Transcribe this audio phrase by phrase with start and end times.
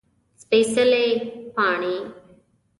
[0.41, 1.07] سپيڅلي
[1.55, 1.95] پاڼې